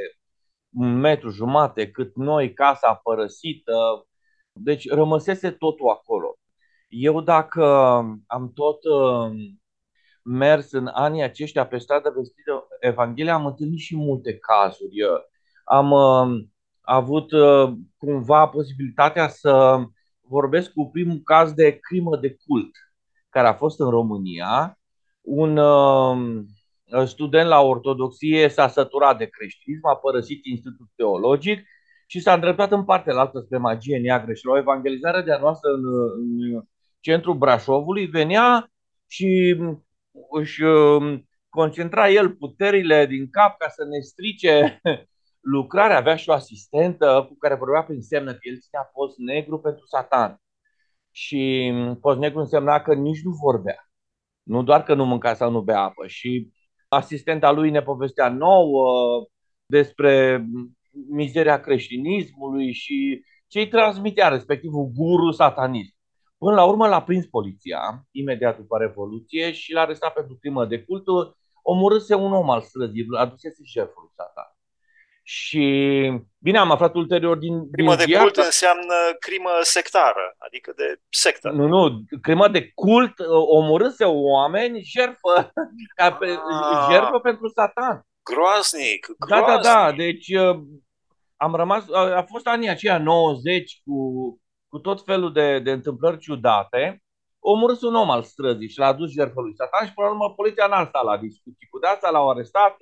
un 0.76 0.98
metru 0.98 1.30
jumate, 1.30 1.90
cât 1.90 2.16
noi, 2.16 2.52
casa 2.52 3.00
părăsită. 3.02 4.06
Deci 4.52 4.90
rămăsese 4.90 5.50
totul 5.50 5.88
acolo. 5.88 6.38
Eu 6.88 7.20
dacă 7.20 7.64
am 8.26 8.52
tot 8.54 8.78
uh, 8.84 9.30
mers 10.24 10.72
în 10.72 10.90
anii 10.92 11.22
aceștia 11.22 11.66
pe 11.66 11.78
stradă 11.78 12.12
vestită 12.16 12.66
Evanghelia, 12.80 13.34
am 13.34 13.46
întâlnit 13.46 13.78
și 13.78 13.96
multe 13.96 14.38
cazuri. 14.38 14.96
Am 15.64 15.90
uh, 15.90 16.44
avut 16.80 17.32
uh, 17.32 17.72
cumva 17.96 18.46
posibilitatea 18.46 19.28
să 19.28 19.82
vorbesc 20.20 20.72
cu 20.72 20.90
primul 20.90 21.20
caz 21.24 21.52
de 21.52 21.78
crimă 21.80 22.16
de 22.16 22.36
cult 22.46 22.70
care 23.28 23.46
a 23.46 23.54
fost 23.54 23.80
în 23.80 23.90
România. 23.90 24.78
Un 25.20 25.60
student 27.06 27.48
la 27.48 27.60
ortodoxie 27.60 28.48
s-a 28.48 28.68
săturat 28.68 29.18
de 29.18 29.26
creștinism, 29.26 29.86
a 29.86 29.96
părăsit 29.96 30.44
institutul 30.44 30.90
teologic 30.96 31.66
și 32.06 32.20
s-a 32.20 32.32
îndreptat 32.32 32.72
în 32.72 32.84
partea 32.84 33.14
altă 33.14 33.40
spre 33.40 33.58
magie 33.58 33.98
neagră 33.98 34.32
și 34.32 34.46
la 34.46 34.52
o 34.52 34.58
evangelizare 34.58 35.22
de-a 35.22 35.38
noastră 35.38 35.70
în, 35.70 35.84
în 36.16 36.62
centrul 37.00 37.34
Brașovului 37.34 38.06
venea 38.06 38.72
și 39.06 39.56
își 40.30 40.62
um, 40.62 41.28
concentra 41.48 42.10
el 42.10 42.34
puterile 42.34 43.06
din 43.06 43.30
cap 43.30 43.58
ca 43.58 43.68
să 43.68 43.84
ne 43.84 44.00
strice 44.00 44.80
lucrarea. 45.56 45.96
Avea 45.96 46.16
și 46.16 46.28
o 46.28 46.32
asistentă 46.32 47.24
cu 47.28 47.36
care 47.38 47.54
vorbea 47.54 47.82
prin 47.82 48.00
semnă 48.00 48.32
că 48.32 48.38
el 48.42 48.58
ținea 48.58 48.90
post 48.92 49.18
negru 49.18 49.58
pentru 49.58 49.86
satan. 49.86 50.40
Și 51.10 51.70
um, 51.74 51.98
post 52.00 52.18
negru 52.18 52.38
însemna 52.38 52.80
că 52.80 52.94
nici 52.94 53.22
nu 53.22 53.30
vorbea. 53.30 53.88
Nu 54.42 54.62
doar 54.62 54.82
că 54.82 54.94
nu 54.94 55.04
mânca 55.04 55.34
sau 55.34 55.50
nu 55.50 55.60
bea 55.60 55.80
apă. 55.80 56.06
Și 56.06 56.52
asistenta 56.88 57.50
lui 57.50 57.70
ne 57.70 57.82
povestea 57.82 58.28
nouă 58.28 58.86
despre 59.66 60.44
mizeria 61.10 61.60
creștinismului 61.60 62.72
și 62.72 63.24
ce 63.46 63.58
îi 63.58 63.68
transmitea 63.68 64.28
respectivul 64.28 64.90
guru 64.94 65.30
satanist. 65.30 65.94
Până 66.38 66.54
la 66.54 66.64
urmă 66.64 66.88
l-a 66.88 67.02
prins 67.02 67.26
poliția, 67.26 68.06
imediat 68.10 68.56
după 68.56 68.78
Revoluție, 68.78 69.52
și 69.52 69.72
l-a 69.72 69.80
arestat 69.80 70.12
pentru 70.12 70.36
crimă 70.40 70.64
de 70.64 70.82
cultul. 70.82 71.36
Omorâse 71.62 72.14
un 72.14 72.32
om 72.32 72.50
al 72.50 72.60
străzii, 72.60 73.06
adusese 73.18 73.62
șeful 73.64 74.02
lui 74.02 74.12
Satan. 74.16 74.54
Și 75.26 75.66
bine, 76.38 76.58
am 76.58 76.70
aflat 76.70 76.94
ulterior 76.94 77.36
din. 77.36 77.70
Crimă 77.70 77.96
din 77.96 78.06
de 78.06 78.18
cult 78.18 78.36
înseamnă 78.36 78.94
crimă 79.18 79.50
sectară, 79.60 80.34
adică 80.38 80.72
de 80.76 81.00
sectă. 81.08 81.50
Nu, 81.50 81.66
nu, 81.66 82.04
crimă 82.22 82.48
de 82.48 82.70
cult 82.74 83.14
omorâse 83.46 84.04
oameni 84.04 84.82
jertfă, 84.82 85.52
ca 85.96 86.12
pe, 86.12 86.26
ah, 86.26 86.86
jertfă 86.90 87.18
pentru 87.18 87.48
Satan. 87.48 88.06
Groaznic, 88.22 89.06
groaznic. 89.18 89.62
Da, 89.62 89.70
da, 89.70 89.90
da. 89.90 89.92
Deci 89.96 90.32
am 91.36 91.54
rămas, 91.54 91.84
a 91.92 92.24
fost 92.28 92.46
anii 92.46 92.68
aceia 92.68 92.98
90 92.98 93.80
cu 93.84 93.94
cu 94.74 94.80
tot 94.80 95.04
felul 95.04 95.32
de, 95.32 95.58
de 95.58 95.72
întâmplări 95.72 96.18
ciudate, 96.18 97.02
omorâs 97.38 97.82
un 97.82 97.94
om 97.94 98.10
al 98.10 98.22
străzii 98.22 98.68
și 98.68 98.78
l-a 98.78 98.86
adus 98.86 99.10
jertfă 99.10 99.40
lui 99.40 99.54
Satan 99.54 99.86
și 99.86 99.94
până 99.94 100.06
la 100.06 100.12
urmă 100.12 100.34
poliția 100.34 100.66
n-a 100.66 100.84
stat 100.84 101.04
la 101.04 101.16
discuții 101.16 101.66
cu 101.70 101.78
de 101.78 101.86
asta, 101.86 102.10
l-au 102.10 102.30
arestat. 102.30 102.76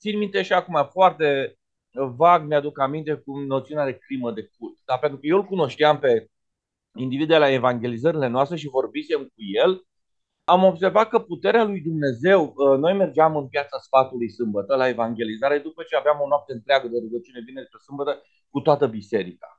Țin 0.00 0.18
minte 0.18 0.42
și 0.42 0.52
acum 0.52 0.88
foarte 0.92 1.58
vag 1.92 2.46
mi-aduc 2.46 2.80
aminte 2.80 3.14
cu 3.14 3.38
noțiunea 3.38 3.84
de 3.84 3.98
crimă 3.98 4.32
de 4.32 4.50
cult. 4.58 4.78
Dar 4.84 4.98
pentru 4.98 5.18
că 5.18 5.26
eu 5.26 5.36
îl 5.36 5.44
cunoșteam 5.44 5.98
pe 5.98 6.26
individ 6.94 7.28
de 7.28 7.38
la 7.38 7.50
evangelizările 7.50 8.26
noastre 8.26 8.56
și 8.56 8.68
vorbisem 8.68 9.20
cu 9.20 9.40
el, 9.64 9.86
am 10.44 10.64
observat 10.64 11.08
că 11.08 11.18
puterea 11.18 11.64
lui 11.64 11.80
Dumnezeu, 11.80 12.54
noi 12.78 12.94
mergeam 12.94 13.36
în 13.36 13.48
piața 13.48 13.78
sfatului 13.78 14.30
sâmbătă 14.30 14.76
la 14.76 14.88
evangelizare 14.88 15.58
după 15.58 15.82
ce 15.82 15.96
aveam 15.96 16.20
o 16.20 16.26
noapte 16.26 16.52
întreagă 16.52 16.88
de 16.88 16.98
rugăciune 16.98 17.40
vineri 17.46 17.66
spre 17.66 17.78
sâmbătă 17.78 18.22
cu 18.50 18.60
toată 18.60 18.86
biserica 18.86 19.55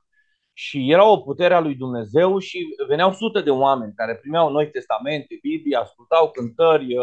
și 0.58 0.90
era 0.90 1.04
o 1.10 1.20
putere 1.20 1.54
a 1.54 1.60
lui 1.60 1.74
Dumnezeu 1.74 2.38
și 2.38 2.66
veneau 2.88 3.12
sute 3.12 3.40
de 3.40 3.50
oameni 3.50 3.92
care 3.94 4.16
primeau 4.16 4.50
Noi 4.50 4.70
Testamente, 4.70 5.38
Biblie, 5.42 5.76
ascultau 5.76 6.30
cântări, 6.30 6.94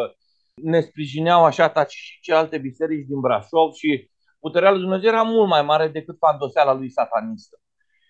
ne 0.54 0.82
sprijineau 0.82 1.46
așa 1.46 1.70
taci 1.70 1.94
și 1.94 2.20
ce 2.22 2.34
alte 2.34 2.58
biserici 2.58 3.08
din 3.08 3.20
Brașov 3.20 3.74
și 3.74 4.10
puterea 4.40 4.72
lui 4.72 4.80
Dumnezeu 4.80 5.10
era 5.10 5.22
mult 5.22 5.50
mai 5.50 5.62
mare 5.62 5.88
decât 5.88 6.18
fandoseala 6.18 6.74
lui 6.74 6.90
satanistă. 6.90 7.60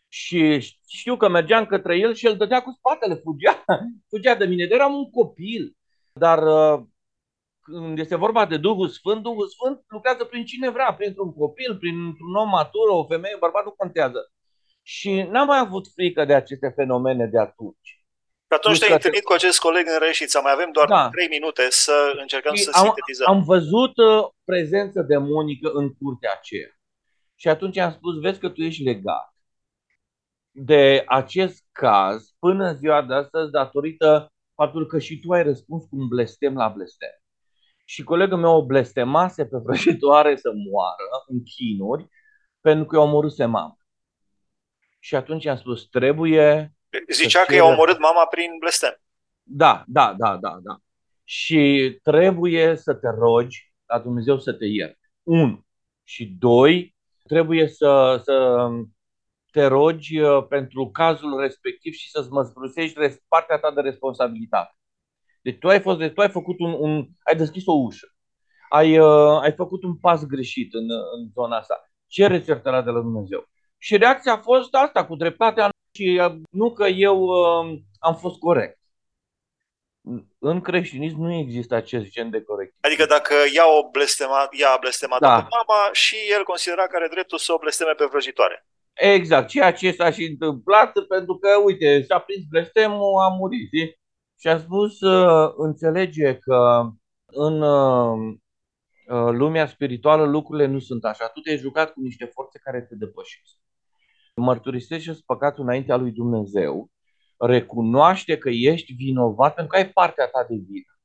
Și 0.08 0.60
știu 0.88 1.18
că 1.18 1.28
mergeam 1.28 1.66
către 1.66 1.98
el 1.98 2.14
și 2.14 2.26
el 2.26 2.38
dădea 2.38 2.62
cu 2.62 2.72
spatele, 2.72 3.16
fugea, 3.16 3.64
fugea 4.10 4.36
de 4.36 4.46
mine. 4.46 4.68
Eram 4.70 4.94
un 4.94 5.10
copil, 5.10 5.78
dar 6.14 6.44
uh, 6.44 6.86
când 7.60 8.00
este 8.00 8.16
vorba 8.16 8.46
de 8.46 8.58
Duhul 8.58 8.88
Sfânt, 8.88 9.22
Duhul 9.24 9.48
Sfânt 9.48 9.84
lucrează 9.88 10.24
prin 10.24 10.46
cine 10.46 10.70
vrea, 10.70 10.94
printr-un 10.94 11.34
copil, 11.34 11.78
printr-un 11.78 12.36
om 12.36 12.50
matur, 12.50 12.88
o 12.90 13.06
femeie, 13.06 13.34
un 13.34 13.40
bărbat, 13.40 13.64
nu 13.64 13.72
contează. 13.72 14.30
Și 14.88 15.22
n-am 15.22 15.48
mai 15.48 15.60
avut 15.60 15.88
frică 15.94 16.26
de 16.26 16.34
aceste 16.34 16.72
fenomene 16.76 17.26
de 17.26 17.40
atunci. 17.40 18.04
Pe 18.48 18.56
atunci 18.56 18.80
te-ai 18.80 18.92
întâlnit 18.92 19.24
cu 19.24 19.34
acest 19.34 19.60
coleg 19.60 19.88
în 19.88 20.00
Reșița, 20.00 20.40
mai 20.40 20.52
avem 20.52 20.72
doar 20.72 20.88
da. 20.88 21.10
3 21.10 21.28
minute 21.28 21.68
să 21.70 22.14
încercăm 22.22 22.56
și 22.56 22.64
să 22.64 22.70
am, 22.74 22.84
sintetizăm. 22.84 23.28
Am 23.28 23.44
văzut 23.44 23.98
uh, 23.98 24.28
prezență 24.44 25.02
demonică 25.02 25.70
în 25.74 25.94
curtea 25.94 26.32
aceea. 26.38 26.70
Și 27.36 27.48
atunci 27.48 27.78
am 27.78 27.92
spus, 27.92 28.20
vezi 28.20 28.40
că 28.40 28.50
tu 28.50 28.62
ești 28.62 28.84
legat 28.84 29.36
de 30.52 31.04
acest 31.08 31.66
caz 31.72 32.36
până 32.40 32.66
în 32.68 32.76
ziua 32.76 33.02
de 33.02 33.14
astăzi 33.14 33.52
datorită 33.52 34.34
faptul 34.56 34.88
că 34.88 35.00
și 35.00 35.20
tu 35.20 35.32
ai 35.32 35.44
răspuns 35.44 35.84
cu 35.84 35.96
un 35.96 36.08
blestem 36.08 36.56
la 36.56 36.68
blestem. 36.68 37.22
Și 37.86 38.04
colegul 38.04 38.38
meu 38.38 38.56
o 38.56 38.66
blestemase 38.66 39.46
pe 39.46 39.58
vrăjitoare 39.64 40.36
să 40.36 40.52
moară 40.72 41.24
în 41.28 41.44
chinuri 41.44 42.08
pentru 42.62 42.86
că 42.86 42.96
i-a 42.96 43.02
omorâse 43.02 43.46
mama. 43.46 43.78
Și 45.06 45.16
atunci 45.16 45.46
am 45.46 45.58
spus, 45.58 45.88
trebuie... 45.88 46.74
Zicea 47.12 47.44
că 47.44 47.56
i-a 47.56 47.66
omorât 47.66 48.00
mama 48.00 48.26
prin 48.26 48.58
blestem. 48.60 49.02
Da, 49.44 49.84
da, 49.88 50.16
da, 50.18 50.38
da, 50.38 50.58
da. 50.64 50.78
Și 51.24 51.92
trebuie 52.04 52.76
să 52.76 52.94
te 52.94 53.08
rogi 53.10 53.74
la 53.86 54.00
Dumnezeu 54.00 54.40
să 54.40 54.54
te 54.54 54.66
ierte. 54.66 55.00
Unu. 55.24 55.66
Și 56.04 56.26
doi, 56.26 56.96
trebuie 57.24 57.68
să, 57.68 58.22
să 58.24 58.68
te 59.52 59.66
rogi 59.66 60.20
uh, 60.20 60.46
pentru 60.48 60.90
cazul 60.90 61.40
respectiv 61.40 61.94
și 61.94 62.10
să-ți 62.10 62.32
măslusești 62.32 63.00
partea 63.28 63.58
ta 63.58 63.72
de 63.72 63.82
responsabilitate. 63.82 64.76
Deci 65.42 65.58
tu 65.58 65.68
ai, 65.68 65.82
fost, 65.82 66.00
tu 66.14 66.22
ai 66.22 66.30
făcut 66.30 66.60
un, 66.60 66.76
un 66.80 67.08
ai 67.24 67.36
deschis 67.36 67.66
o 67.66 67.74
ușă. 67.74 68.08
Ai, 68.70 68.98
uh, 69.00 69.40
ai 69.42 69.54
făcut 69.54 69.84
un 69.84 69.98
pas 69.98 70.26
greșit 70.26 70.74
în, 70.74 70.90
în 70.90 71.30
zona 71.34 71.58
asta. 71.58 71.90
Ce 72.08 72.44
iertarea 72.48 72.82
de 72.82 72.90
la 72.90 73.02
Dumnezeu. 73.02 73.50
Și 73.86 73.98
reacția 73.98 74.32
a 74.32 74.38
fost 74.38 74.74
asta, 74.74 75.06
cu 75.06 75.16
dreptatea 75.16 75.70
și 75.92 76.22
uh, 76.24 76.36
nu 76.52 76.74
că 76.74 76.86
eu 76.86 77.18
uh, 77.22 77.80
am 78.00 78.16
fost 78.16 78.40
corect. 78.40 78.80
În 80.40 80.62
creștinism 80.62 81.22
nu 81.22 81.34
există 81.34 81.76
acest 81.76 82.10
gen 82.10 82.30
de 82.30 82.42
corect. 82.42 82.74
Adică 82.82 83.06
dacă 83.06 83.34
ea, 83.56 83.78
o 83.78 83.90
blestema, 83.90 84.48
ea 84.52 84.72
a 84.72 84.78
blestemat 84.78 85.20
da. 85.20 85.36
pe 85.36 85.48
mama 85.58 85.90
și 85.92 86.16
el 86.36 86.44
considera 86.44 86.88
că 86.88 86.96
are 86.96 87.08
dreptul 87.08 87.38
să 87.38 87.54
o 87.54 87.58
blesteme 87.58 87.92
pe 87.92 88.06
vrăjitoare. 88.06 88.66
Exact, 88.94 89.48
ceea 89.48 89.74
ce 89.74 89.92
s-a 89.92 90.12
și 90.12 90.24
întâmplat 90.24 90.92
pentru 91.08 91.38
că, 91.38 91.50
uite, 91.64 92.02
s-a 92.02 92.20
prins 92.20 92.44
blestemul, 92.50 93.20
a 93.20 93.28
murit. 93.28 93.70
Zi? 93.70 93.98
Și 94.40 94.48
a 94.48 94.60
spus, 94.60 95.00
uh, 95.00 95.54
înțelege 95.58 96.38
că 96.38 96.90
în 97.26 97.62
uh, 97.62 98.36
uh, 99.08 99.32
lumea 99.32 99.68
spirituală 99.68 100.26
lucrurile 100.26 100.68
nu 100.68 100.80
sunt 100.80 101.06
așa. 101.06 101.28
Tu 101.28 101.40
te-ai 101.40 101.58
jucat 101.58 101.94
cu 101.94 102.02
niște 102.02 102.26
forțe 102.26 102.60
care 102.64 102.82
te 102.82 102.96
depășesc 102.96 103.64
mărturisește 104.36 105.18
păcatul 105.26 105.64
înaintea 105.64 105.96
lui 105.96 106.12
Dumnezeu, 106.12 106.90
recunoaște 107.38 108.38
că 108.38 108.50
ești 108.50 108.94
vinovat 108.94 109.54
pentru 109.54 109.74
că 109.74 109.78
ai 109.78 109.90
partea 109.90 110.28
ta 110.28 110.46
de 110.50 110.56
vină. 110.56 111.00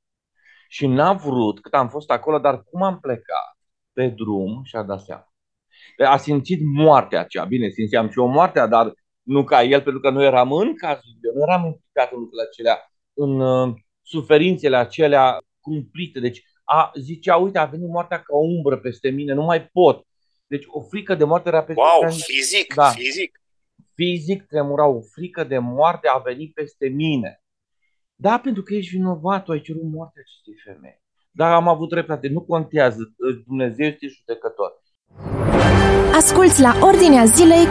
Și 0.69 0.87
n-a 0.87 1.13
vrut, 1.13 1.61
cât 1.61 1.75
am 1.75 1.89
fost 1.89 2.11
acolo, 2.11 2.39
dar 2.39 2.63
cum 2.63 2.83
am 2.83 3.01
plecat 3.01 3.59
pe 3.93 4.09
drum 4.09 4.63
și 4.65 4.77
a 4.77 4.83
dat 4.83 5.01
seama. 5.01 5.33
A 6.07 6.17
simțit 6.17 6.61
moartea 6.63 7.21
aceea. 7.21 7.45
Bine, 7.45 7.69
simțeam 7.69 8.11
și 8.11 8.19
o 8.19 8.27
moartea, 8.27 8.67
dar 8.67 8.93
nu 9.23 9.45
ca 9.45 9.63
el, 9.63 9.83
pentru 9.83 10.01
că 10.01 10.11
nu 10.11 10.23
eram 10.23 10.53
în 10.53 10.77
cazul 10.77 11.19
eu, 11.23 11.33
nu 11.35 11.43
eram 11.43 11.65
implicat 11.65 12.13
în 12.13 12.19
lucrurile 12.19 12.49
acelea, 12.49 12.79
în 13.15 13.41
uh, 13.41 13.75
suferințele 14.03 14.77
acelea 14.77 15.39
cumplite. 15.61 16.21
Deci 16.21 16.43
a, 16.65 16.93
zicea, 16.99 17.37
uite, 17.37 17.59
a 17.59 17.65
venit 17.65 17.89
moartea 17.89 18.17
ca 18.19 18.35
o 18.35 18.45
umbră 18.45 18.77
peste 18.79 19.11
mine, 19.11 19.33
nu 19.33 19.43
mai 19.43 19.67
pot. 19.67 20.07
Deci 20.51 20.65
o 20.69 20.81
frică 20.83 21.15
de 21.15 21.25
moarte 21.25 21.49
era 21.49 21.63
peste 21.63 21.83
Wow, 21.83 22.11
fizic, 22.11 22.75
da. 22.75 22.89
fizic. 22.89 23.41
Fizic 23.95 24.47
tremura, 24.47 24.87
o 24.87 25.01
frică 25.01 25.45
de 25.45 25.59
moarte 25.59 26.09
a 26.09 26.19
venit 26.19 26.55
peste 26.55 26.89
mine. 26.89 27.43
Da, 28.15 28.39
pentru 28.39 28.63
că 28.63 28.75
ești 28.75 28.97
vinovat, 28.97 29.45
tu 29.45 29.53
ai 29.53 29.61
cerut 29.61 29.83
moartea 29.83 30.23
acestei 30.25 30.55
femei. 30.65 31.03
Dar 31.31 31.53
am 31.53 31.69
avut 31.69 31.89
dreptate, 31.89 32.29
nu 32.29 32.41
contează, 32.41 33.15
Dumnezeu 33.47 33.87
este 33.87 34.07
judecător. 34.07 34.73
Asculți 36.15 36.61
la 36.61 36.73
Ordinea 36.83 37.25
Zilei 37.25 37.65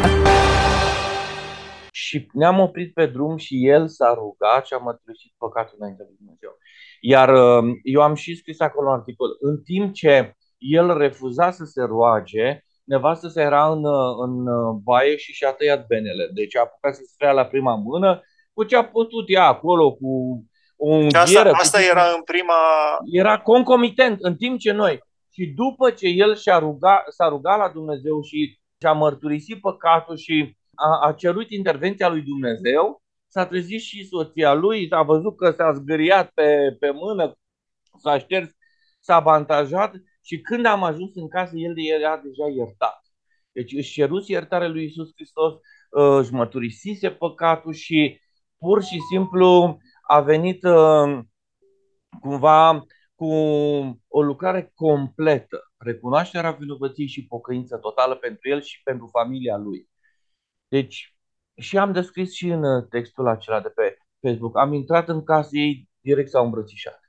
Și 1.91 2.27
ne-am 2.33 2.59
oprit 2.59 2.93
pe 2.93 3.05
drum 3.05 3.37
și 3.37 3.67
el 3.67 3.87
s-a 3.87 4.13
rugat 4.13 4.65
și 4.65 4.73
a 4.73 4.77
mărturisit 4.77 5.33
păcatul 5.37 5.77
înainte 5.79 6.03
lui 6.07 6.15
Dumnezeu. 6.17 6.57
Iar 7.01 7.29
uh, 7.63 7.73
eu 7.83 8.01
am 8.01 8.13
și 8.15 8.35
scris 8.35 8.59
acolo 8.59 8.89
un 8.89 8.95
articol. 8.95 9.29
În 9.39 9.61
timp 9.61 9.93
ce 9.93 10.33
el 10.57 10.97
refuza 10.97 11.51
să 11.51 11.63
se 11.65 11.81
roage, 11.81 12.63
nevastă 12.89 13.27
se 13.27 13.41
era 13.41 13.71
în, 13.71 13.83
uh, 13.83 14.15
în 14.25 14.47
uh, 14.47 14.79
baie 14.83 15.15
și 15.17 15.33
și-a 15.33 15.51
tăiat 15.51 15.85
benele. 15.87 16.29
Deci 16.33 16.55
a 16.55 16.61
apucat 16.61 16.95
să 16.95 17.01
se 17.17 17.31
la 17.31 17.45
prima 17.45 17.75
mână 17.75 18.21
cu 18.53 18.63
ce 18.63 18.75
a 18.75 18.85
putut 18.85 19.25
ea 19.27 19.45
acolo, 19.45 19.93
cu 19.93 20.09
o 20.77 20.89
ungheră. 20.89 21.49
Asta, 21.49 21.57
asta 21.59 21.77
cu... 21.77 21.83
era 21.83 22.03
în 22.15 22.21
prima... 22.23 22.61
Era 23.11 23.39
concomitent, 23.39 24.17
în 24.21 24.35
timp 24.35 24.59
ce 24.59 24.71
noi. 24.71 24.99
Și 25.31 25.45
după 25.45 25.91
ce 25.91 26.07
el 26.07 26.35
și-a 26.35 26.57
rugat, 26.57 27.03
s-a 27.07 27.27
rugat 27.27 27.57
la 27.57 27.69
Dumnezeu 27.69 28.21
și 28.21 28.59
și-a 28.81 28.91
mărturisit 28.91 29.59
păcatul 29.61 30.17
și 30.17 30.57
a, 30.75 31.07
a 31.07 31.11
cerut 31.11 31.49
intervenția 31.51 32.09
lui 32.09 32.21
Dumnezeu, 32.21 33.01
s-a 33.27 33.45
trezit 33.45 33.81
și 33.81 34.07
soția 34.07 34.53
lui, 34.53 34.87
s-a 34.87 35.01
văzut 35.01 35.37
că 35.37 35.51
s-a 35.51 35.71
zgâriat 35.73 36.29
pe, 36.33 36.75
pe 36.79 36.91
mână, 36.91 37.37
s-a 37.97 38.19
șters, 38.19 38.49
s-a 38.99 39.15
avantajat 39.15 39.91
și 40.21 40.41
când 40.41 40.65
am 40.65 40.83
ajuns 40.83 41.15
în 41.15 41.27
casă, 41.27 41.51
el 41.55 41.73
era 41.77 42.17
deja 42.17 42.47
iertat. 42.55 43.01
Deci 43.51 43.73
își 43.73 43.91
cerus 43.91 44.27
iertare 44.27 44.67
lui 44.67 44.85
Isus 44.85 45.09
Hristos, 45.15 45.53
uh, 45.53 46.17
își 46.19 46.33
mărturisise 46.33 47.11
păcatul 47.11 47.73
și 47.73 48.19
pur 48.57 48.83
și 48.83 48.97
simplu 49.11 49.77
a 50.07 50.21
venit 50.21 50.63
uh, 50.63 51.19
cumva 52.21 52.85
cu 53.15 53.33
o 54.07 54.21
lucrare 54.21 54.71
completă, 54.75 55.59
recunoașterea 55.77 56.51
vinovăției 56.51 57.07
și 57.07 57.27
pocăință 57.27 57.77
totală 57.77 58.15
pentru 58.15 58.49
el 58.49 58.61
și 58.61 58.81
pentru 58.83 59.07
familia 59.11 59.57
lui. 59.57 59.89
Deci, 60.67 61.15
și 61.55 61.77
am 61.77 61.91
descris 61.91 62.33
și 62.33 62.47
în 62.47 62.63
uh, 62.63 62.87
textul 62.89 63.27
acela 63.27 63.61
de 63.61 63.69
pe 63.69 63.97
Facebook, 64.21 64.57
am 64.57 64.73
intrat 64.73 65.09
în 65.09 65.23
casă 65.23 65.49
ei, 65.51 65.89
direct 66.01 66.29
s-au 66.29 66.45
îmbrățișat. 66.45 67.08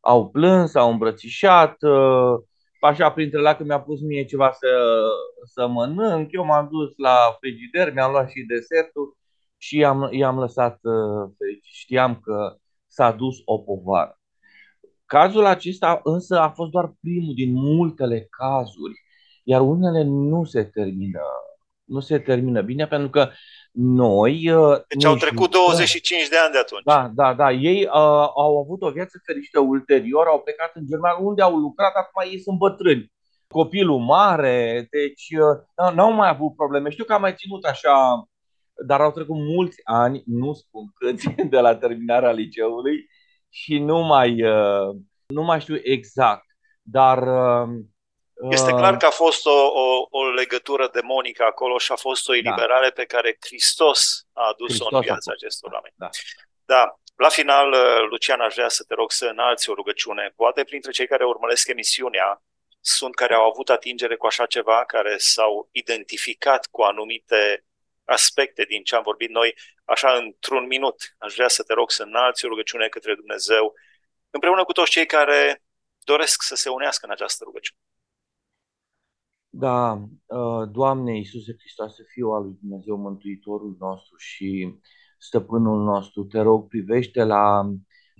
Au 0.00 0.30
plâns, 0.30 0.70
s-au 0.70 0.90
îmbrățișat, 0.90 1.82
uh, 1.82 2.42
așa 2.80 3.10
printre 3.10 3.40
la 3.40 3.54
că 3.56 3.64
mi-a 3.64 3.80
pus 3.80 4.00
mie 4.00 4.24
ceva 4.24 4.50
să, 4.52 4.68
să 5.44 5.66
mănânc, 5.66 6.32
eu 6.32 6.44
m-am 6.44 6.68
dus 6.70 6.92
la 6.96 7.36
frigider, 7.38 7.92
mi-am 7.92 8.10
luat 8.10 8.30
și 8.30 8.42
desertul 8.42 9.16
și 9.56 9.76
i-am, 9.78 10.08
i-am 10.12 10.38
lăsat 10.38 10.78
uh, 10.82 11.30
fericit. 11.38 11.74
Știam 11.74 12.20
că 12.20 12.56
s-a 12.86 13.12
dus 13.12 13.36
o 13.44 13.58
povară. 13.58 14.20
Cazul 15.06 15.44
acesta 15.44 16.00
însă 16.02 16.38
a 16.38 16.50
fost 16.50 16.70
doar 16.70 16.94
primul 17.00 17.34
din 17.34 17.52
multele 17.52 18.26
cazuri, 18.30 18.94
iar 19.44 19.60
unele 19.60 20.02
nu 20.02 20.44
se 20.44 20.64
termină 20.64 21.20
nu 21.90 22.00
se 22.00 22.18
termină 22.18 22.62
bine 22.62 22.86
pentru 22.86 23.10
că 23.10 23.30
noi... 23.72 24.50
Uh, 24.50 24.78
deci 24.88 25.04
au 25.04 25.16
trecut 25.16 25.50
25 25.50 26.28
de 26.28 26.36
ani 26.36 26.52
de 26.52 26.58
atunci. 26.58 26.82
Da, 26.84 27.10
da, 27.14 27.34
da. 27.34 27.50
Ei 27.52 27.82
uh, 27.82 28.28
au 28.36 28.58
avut 28.58 28.82
o 28.82 28.90
viață 28.90 29.20
fericită 29.24 29.60
ulterior, 29.60 30.26
au 30.26 30.40
plecat 30.40 30.70
în 30.74 30.86
Germania, 30.86 31.18
unde 31.18 31.42
au 31.42 31.56
lucrat, 31.56 31.94
acum 31.94 32.30
ei 32.30 32.40
sunt 32.40 32.58
bătrâni. 32.58 33.12
Copilul 33.46 33.98
mare, 33.98 34.86
deci 34.90 35.28
uh, 35.40 35.94
nu 35.94 36.02
au 36.02 36.12
mai 36.12 36.28
avut 36.28 36.54
probleme. 36.54 36.90
Știu 36.90 37.04
că 37.04 37.12
am 37.12 37.20
mai 37.20 37.34
ținut 37.34 37.64
așa, 37.64 38.24
dar 38.86 39.00
au 39.00 39.10
trecut 39.10 39.36
mulți 39.36 39.80
ani, 39.84 40.22
nu 40.26 40.52
spun 40.52 40.90
câți, 40.94 41.28
de 41.54 41.60
la 41.60 41.76
terminarea 41.76 42.30
liceului 42.30 43.06
și 43.48 43.78
nu 43.78 43.98
mai, 43.98 44.42
uh, 44.42 44.96
nu 45.26 45.42
mai 45.42 45.60
știu 45.60 45.76
exact. 45.82 46.44
Dar 46.82 47.18
uh, 47.18 47.80
este 48.48 48.70
clar 48.70 48.96
că 48.96 49.06
a 49.06 49.10
fost 49.10 49.46
o, 49.46 49.70
o, 49.72 50.06
o 50.10 50.30
legătură 50.30 50.88
demonică 50.92 51.42
acolo 51.42 51.78
și 51.78 51.92
a 51.92 51.96
fost 51.96 52.28
o 52.28 52.32
da. 52.32 52.38
eliberare 52.38 52.86
da. 52.86 52.92
pe 52.94 53.04
care 53.04 53.36
Hristos 53.40 54.26
a 54.32 54.48
adus-o 54.48 54.86
în 54.90 55.00
viața 55.00 55.32
acestor 55.32 55.72
oameni. 55.72 55.94
Da. 55.96 56.08
da. 56.64 56.94
La 57.16 57.28
final, 57.28 57.72
uh, 57.72 58.08
Lucian, 58.10 58.40
aș 58.40 58.54
vrea 58.54 58.68
să 58.68 58.84
te 58.88 58.94
rog 58.94 59.12
să 59.12 59.26
înalți 59.26 59.70
o 59.70 59.74
rugăciune. 59.74 60.32
Poate 60.36 60.64
printre 60.64 60.90
cei 60.90 61.06
care 61.06 61.24
urmăresc 61.24 61.68
emisiunea 61.68 62.42
sunt 62.80 63.14
care 63.14 63.34
au 63.34 63.48
avut 63.48 63.70
atingere 63.70 64.16
cu 64.16 64.26
așa 64.26 64.46
ceva, 64.46 64.84
care 64.84 65.16
s-au 65.18 65.68
identificat 65.72 66.66
cu 66.70 66.82
anumite 66.82 67.64
aspecte 68.04 68.64
din 68.64 68.82
ce 68.82 68.96
am 68.96 69.02
vorbit 69.02 69.30
noi, 69.30 69.56
așa 69.84 70.14
într-un 70.14 70.66
minut. 70.66 71.14
Aș 71.18 71.34
vrea 71.34 71.48
să 71.48 71.62
te 71.62 71.72
rog 71.72 71.90
să 71.90 72.02
înalți 72.02 72.44
o 72.44 72.48
rugăciune 72.48 72.88
către 72.88 73.14
Dumnezeu, 73.14 73.74
împreună 74.30 74.64
cu 74.64 74.72
toți 74.72 74.90
cei 74.90 75.06
care 75.06 75.62
doresc 75.98 76.42
să 76.42 76.54
se 76.54 76.68
unească 76.68 77.06
în 77.06 77.12
această 77.12 77.44
rugăciune. 77.44 77.78
Da, 79.52 80.08
uh, 80.26 80.68
Doamne 80.72 81.16
Iisuse 81.16 81.54
Hristoase, 81.58 82.02
Fiul 82.08 82.34
al 82.34 82.42
lui 82.42 82.56
Dumnezeu, 82.60 82.96
Mântuitorul 82.96 83.76
nostru 83.78 84.16
și 84.16 84.78
Stăpânul 85.18 85.84
nostru, 85.84 86.24
te 86.24 86.40
rog, 86.40 86.68
privește 86.68 87.24
la 87.24 87.70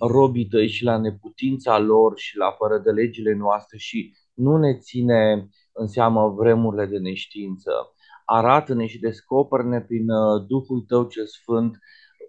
robii 0.00 0.46
tăi 0.46 0.68
și 0.68 0.84
la 0.84 0.98
neputința 0.98 1.78
lor 1.78 2.18
și 2.18 2.36
la 2.36 2.50
fără 2.50 2.78
de 2.78 2.90
legile 2.90 3.34
noastre 3.34 3.78
și 3.78 4.14
nu 4.34 4.56
ne 4.56 4.78
ține 4.78 5.48
în 5.72 5.86
seamă 5.86 6.28
vremurile 6.28 6.86
de 6.86 6.98
neștiință. 6.98 7.70
Arată-ne 8.24 8.86
și 8.86 8.98
descoperă-ne 8.98 9.80
prin 9.80 10.10
uh, 10.10 10.46
Duhul 10.46 10.80
Tău 10.80 11.04
cel 11.08 11.26
Sfânt 11.26 11.78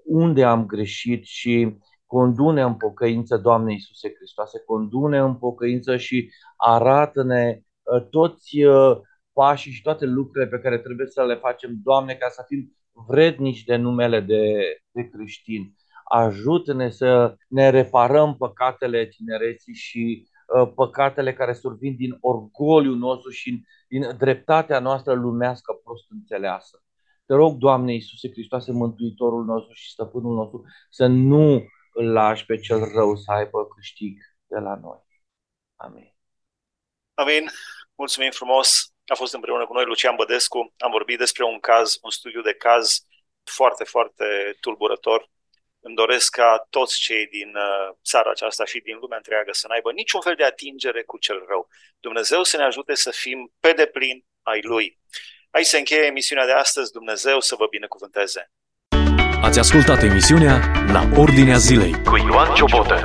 unde 0.05 0.43
am 0.43 0.65
greșit 0.65 1.23
și 1.25 1.77
condune 2.05 2.61
în 2.61 2.75
pocăință, 2.75 3.37
Doamne 3.37 3.71
Iisuse 3.71 4.13
Hristoase, 4.15 4.59
condune 4.65 5.19
în 5.19 5.35
pocăință 5.35 5.97
și 5.97 6.31
arată-ne 6.57 7.55
Uh, 7.55 7.70
toți 8.09 8.61
uh, 8.61 8.97
pașii 9.33 9.71
și 9.71 9.81
toate 9.81 10.05
lucrurile 10.05 10.49
pe 10.49 10.59
care 10.59 10.77
trebuie 10.77 11.07
să 11.07 11.25
le 11.25 11.35
facem, 11.35 11.71
Doamne, 11.83 12.13
ca 12.13 12.29
să 12.29 12.43
fim 12.47 12.75
vrednici 13.07 13.63
de 13.63 13.75
numele 13.75 14.19
de, 14.19 14.43
de 14.91 15.09
creștini. 15.09 15.75
Ajută-ne 16.03 16.89
să 16.89 17.35
ne 17.47 17.69
reparăm 17.69 18.35
păcatele 18.37 19.05
tinereții 19.07 19.73
și 19.73 20.27
uh, 20.55 20.71
păcatele 20.75 21.33
care 21.33 21.53
survin 21.53 21.95
din 21.95 22.17
orgoliul 22.21 22.95
nostru 22.95 23.29
și 23.29 23.63
din 23.87 24.15
dreptatea 24.17 24.79
noastră 24.79 25.13
lumească 25.13 25.73
prost 25.83 26.11
înțeleasă. 26.11 26.83
Te 27.25 27.33
rog, 27.33 27.57
Doamne 27.57 27.93
Iisuse 27.93 28.29
Hristoase, 28.31 28.71
Mântuitorul 28.71 29.45
nostru 29.45 29.73
și 29.73 29.91
Stăpânul 29.91 30.35
nostru, 30.35 30.63
să 30.89 31.05
nu 31.07 31.63
îl 31.93 32.11
lași 32.11 32.45
pe 32.45 32.57
cel 32.57 32.79
rău 32.93 33.15
să 33.15 33.31
aibă 33.31 33.65
câștig 33.75 34.17
de 34.47 34.59
la 34.59 34.75
noi. 34.75 34.99
Amin. 35.75 36.10
Amin. 37.13 37.49
Mulțumim 37.95 38.31
frumos. 38.31 38.93
A 39.05 39.15
fost 39.15 39.33
împreună 39.33 39.65
cu 39.65 39.73
noi 39.73 39.85
Lucian 39.85 40.15
Bădescu. 40.15 40.73
Am 40.77 40.91
vorbit 40.91 41.17
despre 41.17 41.43
un 41.43 41.59
caz, 41.59 41.97
un 42.01 42.09
studiu 42.09 42.41
de 42.41 42.53
caz 42.53 43.05
foarte, 43.43 43.83
foarte 43.83 44.57
tulburător. 44.59 45.29
Îmi 45.79 45.95
doresc 45.95 46.31
ca 46.31 46.67
toți 46.69 46.99
cei 46.99 47.27
din 47.27 47.55
uh, 47.55 47.95
țara 48.03 48.29
aceasta 48.29 48.65
și 48.65 48.79
din 48.79 48.97
lumea 48.97 49.17
întreagă 49.17 49.51
să 49.53 49.67
n-aibă 49.67 49.91
niciun 49.91 50.21
fel 50.21 50.35
de 50.35 50.43
atingere 50.43 51.03
cu 51.03 51.17
cel 51.17 51.45
rău. 51.47 51.67
Dumnezeu 51.99 52.43
să 52.43 52.57
ne 52.57 52.63
ajute 52.63 52.95
să 52.95 53.11
fim 53.11 53.53
pe 53.59 53.71
deplin 53.71 54.25
ai 54.41 54.61
Lui. 54.61 54.99
Aici 55.51 55.65
se 55.65 55.77
încheie 55.77 56.05
emisiunea 56.05 56.45
de 56.45 56.51
astăzi. 56.51 56.91
Dumnezeu 56.91 57.39
să 57.39 57.55
vă 57.55 57.67
binecuvânteze. 57.69 58.51
Ați 59.41 59.59
ascultat 59.59 60.03
emisiunea 60.03 60.59
La 60.91 61.09
Ordinea 61.17 61.57
Zilei 61.57 62.03
cu 62.03 62.17
Ioan 62.17 62.55
Ciobotă. 62.55 63.03